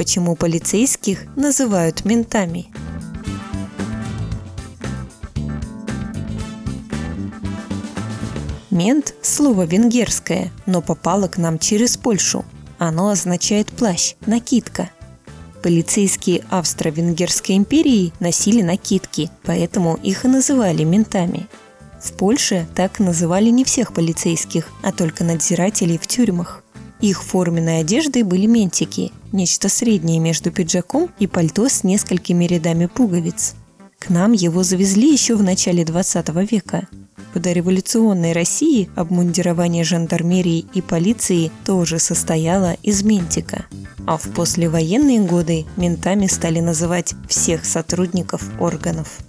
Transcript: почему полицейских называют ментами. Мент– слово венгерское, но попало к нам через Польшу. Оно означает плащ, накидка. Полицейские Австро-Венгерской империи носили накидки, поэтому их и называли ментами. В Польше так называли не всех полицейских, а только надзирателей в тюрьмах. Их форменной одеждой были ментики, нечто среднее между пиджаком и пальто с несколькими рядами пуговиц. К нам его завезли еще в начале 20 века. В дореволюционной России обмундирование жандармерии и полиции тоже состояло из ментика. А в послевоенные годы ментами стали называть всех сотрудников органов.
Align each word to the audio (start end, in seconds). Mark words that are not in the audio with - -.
почему 0.00 0.34
полицейских 0.34 1.26
называют 1.36 2.06
ментами. 2.06 2.68
Мент– 8.70 9.14
слово 9.20 9.66
венгерское, 9.66 10.52
но 10.64 10.80
попало 10.80 11.28
к 11.28 11.36
нам 11.36 11.58
через 11.58 11.98
Польшу. 11.98 12.46
Оно 12.78 13.10
означает 13.10 13.66
плащ, 13.66 14.14
накидка. 14.24 14.88
Полицейские 15.62 16.44
Австро-Венгерской 16.48 17.58
империи 17.58 18.14
носили 18.20 18.62
накидки, 18.62 19.30
поэтому 19.42 19.96
их 19.96 20.24
и 20.24 20.28
называли 20.28 20.82
ментами. 20.82 21.46
В 22.02 22.12
Польше 22.14 22.66
так 22.74 23.00
называли 23.00 23.50
не 23.50 23.64
всех 23.64 23.92
полицейских, 23.92 24.68
а 24.82 24.92
только 24.92 25.24
надзирателей 25.24 25.98
в 25.98 26.06
тюрьмах. 26.06 26.64
Их 27.00 27.22
форменной 27.22 27.80
одеждой 27.80 28.22
были 28.24 28.46
ментики, 28.46 29.10
нечто 29.32 29.68
среднее 29.68 30.18
между 30.18 30.50
пиджаком 30.50 31.10
и 31.18 31.26
пальто 31.26 31.68
с 31.68 31.82
несколькими 31.82 32.44
рядами 32.44 32.86
пуговиц. 32.86 33.54
К 33.98 34.10
нам 34.10 34.32
его 34.32 34.62
завезли 34.62 35.10
еще 35.10 35.34
в 35.34 35.42
начале 35.42 35.84
20 35.84 36.28
века. 36.50 36.88
В 37.34 37.38
дореволюционной 37.38 38.32
России 38.32 38.90
обмундирование 38.96 39.84
жандармерии 39.84 40.66
и 40.74 40.82
полиции 40.82 41.50
тоже 41.64 41.98
состояло 41.98 42.76
из 42.82 43.02
ментика. 43.02 43.66
А 44.06 44.16
в 44.16 44.28
послевоенные 44.34 45.20
годы 45.20 45.64
ментами 45.76 46.26
стали 46.26 46.60
называть 46.60 47.14
всех 47.28 47.64
сотрудников 47.64 48.42
органов. 48.58 49.20